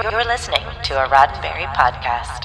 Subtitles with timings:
[0.00, 2.44] You're listening to a Roddenberry podcast.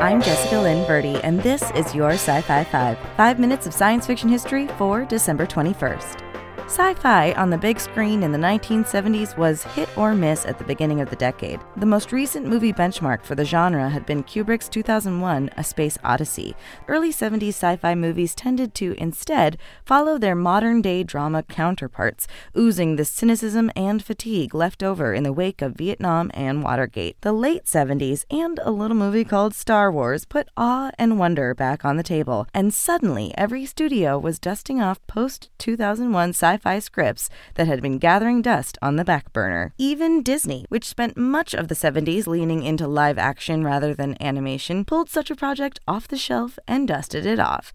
[0.00, 4.06] I'm Jessica Lynn Verdi, and this is your Sci Fi 5, five minutes of science
[4.06, 6.23] fiction history for December 21st.
[6.66, 10.64] Sci fi on the big screen in the 1970s was hit or miss at the
[10.64, 11.60] beginning of the decade.
[11.76, 16.56] The most recent movie benchmark for the genre had been Kubrick's 2001 A Space Odyssey.
[16.88, 22.26] Early 70s sci fi movies tended to, instead, follow their modern day drama counterparts,
[22.56, 27.20] oozing the cynicism and fatigue left over in the wake of Vietnam and Watergate.
[27.20, 31.84] The late 70s and a little movie called Star Wars put awe and wonder back
[31.84, 36.78] on the table, and suddenly every studio was dusting off post 2001 sci sci fi
[36.78, 39.72] scripts that had been gathering dust on the back burner.
[39.78, 44.84] Even Disney, which spent much of the 70s leaning into live action rather than animation,
[44.84, 47.72] pulled such a project off the shelf and dusted it off.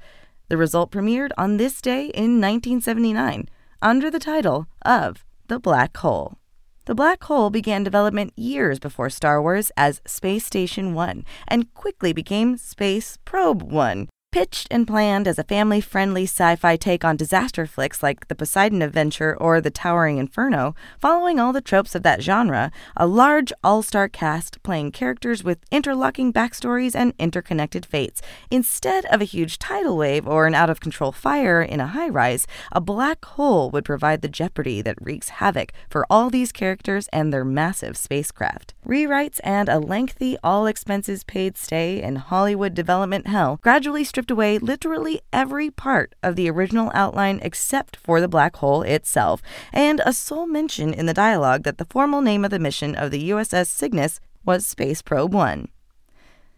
[0.47, 3.49] The result premiered on this day in 1979
[3.81, 6.37] under the title of The Black Hole.
[6.85, 12.13] The Black Hole began development years before Star Wars as Space Station 1 and quickly
[12.13, 14.09] became Space Probe 1.
[14.31, 18.35] Pitched and planned as a family friendly sci fi take on disaster flicks like The
[18.35, 23.51] Poseidon Adventure or The Towering Inferno, following all the tropes of that genre, a large
[23.63, 28.21] all star cast playing characters with interlocking backstories and interconnected fates.
[28.51, 32.09] Instead of a huge tidal wave or an out of control fire in a high
[32.09, 37.07] rise, a black hole would provide the jeopardy that wreaks havoc for all these characters
[37.11, 38.75] and their massive spacecraft.
[38.85, 44.57] Rewrites and a lengthy, all expenses paid stay in Hollywood development hell gradually stripped away
[44.57, 50.11] literally every part of the original outline except for the black hole itself, and a
[50.11, 53.67] sole mention in the dialogue that the formal name of the mission of the USS
[53.67, 55.69] Cygnus was Space Probe 1.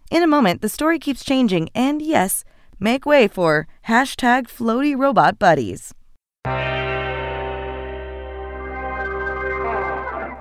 [0.10, 2.44] In a moment, the story keeps changing, and yes,
[2.80, 5.94] make way for hashtag floaty robot buddies.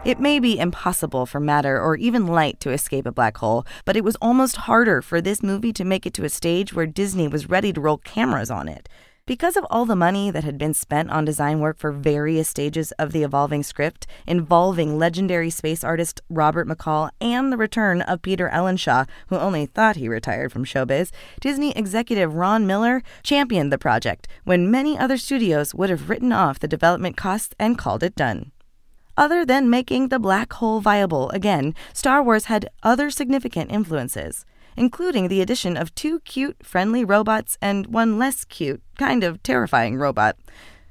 [0.02, 3.98] It may be impossible for matter or even light to escape a black hole, but
[3.98, 7.28] it was almost harder for this movie to make it to a stage where Disney
[7.28, 8.88] was ready to roll cameras on it.
[9.26, 12.92] Because of all the money that had been spent on design work for various stages
[12.92, 18.48] of the evolving script, involving legendary space artist Robert McCall and the return of Peter
[18.48, 21.10] Ellenshaw, who only thought he retired from showbiz,
[21.42, 26.58] Disney executive Ron Miller championed the project when many other studios would have written off
[26.58, 28.50] the development costs and called it done.
[29.20, 34.46] Other than making the black hole viable again, Star Wars had other significant influences,
[34.78, 39.98] including the addition of two cute, friendly robots and one less cute, kind of terrifying
[39.98, 40.38] robot.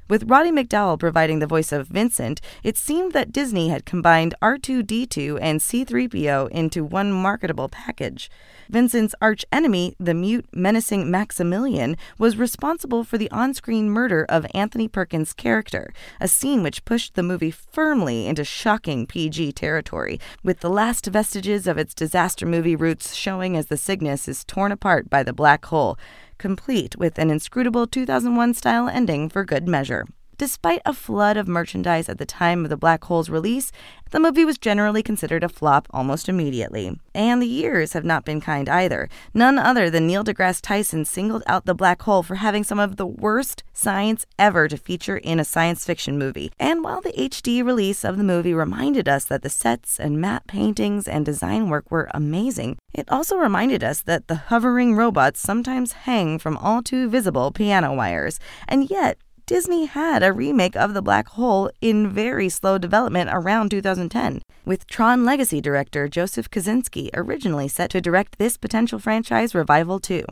[0.10, 5.38] With Roddy McDowall providing the voice of Vincent, it seemed that Disney had combined R2D2
[5.40, 8.32] and C3PO into one marketable package.
[8.70, 14.88] Vincent's archenemy, the mute, menacing Maximilian, was responsible for the on screen murder of Anthony
[14.88, 20.72] Perkins' character, a scene which pushed the movie firmly into shocking PG territory, with the
[20.72, 25.22] last vestiges of its disaster movie roots showing as the Cygnus is torn apart by
[25.22, 26.00] the black hole
[26.40, 30.06] complete with an inscrutable 2001 style ending for good measure.
[30.40, 33.74] Despite a flood of merchandise at the time of the Black Hole's release,
[34.12, 36.98] the movie was generally considered a flop almost immediately.
[37.14, 39.10] And the years have not been kind either.
[39.34, 42.96] None other than Neil deGrasse Tyson singled out the black hole for having some of
[42.96, 46.54] the worst science ever to feature in a science fiction movie.
[46.58, 50.48] And while the HD release of the movie reminded us that the sets and matte
[50.48, 55.92] paintings and design work were amazing, it also reminded us that the hovering robots sometimes
[56.08, 58.40] hang from all too visible piano wires.
[58.66, 59.18] And yet,
[59.50, 64.86] Disney had a remake of The Black Hole in very slow development around 2010, with
[64.86, 70.24] Tron Legacy director Joseph Kosinski originally set to direct this potential franchise revival too.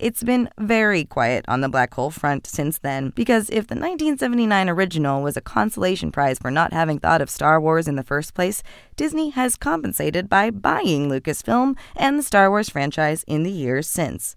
[0.00, 4.68] It's been very quiet on the black hole front since then, because if the 1979
[4.68, 8.34] original was a consolation prize for not having thought of Star Wars in the first
[8.34, 8.64] place,
[8.96, 14.34] Disney has compensated by buying Lucasfilm and the Star Wars franchise in the years since.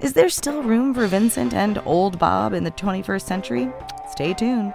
[0.00, 3.70] Is there still room for Vincent and Old Bob in the 21st century?
[4.10, 4.72] Stay tuned.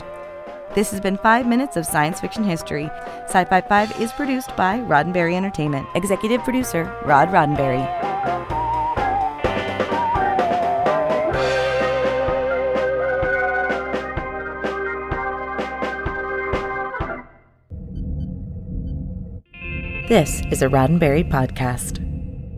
[0.76, 2.92] This has been 5 Minutes of Science Fiction History.
[3.26, 5.88] Sci Fi 5 is produced by Roddenberry Entertainment.
[5.96, 7.82] Executive producer, Rod Roddenberry.
[20.08, 22.05] This is a Roddenberry podcast.